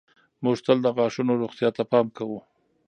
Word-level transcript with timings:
موږ 0.43 0.57
تل 0.65 0.77
د 0.83 0.87
غاښونو 0.97 1.33
روغتیا 1.41 1.69
ته 1.77 1.83
پام 1.91 2.07
کوو. 2.17 2.39